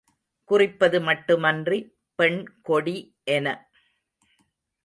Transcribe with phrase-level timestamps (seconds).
[0.49, 1.79] குறிப்பது மட்டுமன்றி,
[2.19, 2.95] பெண்கொடி
[3.29, 3.47] என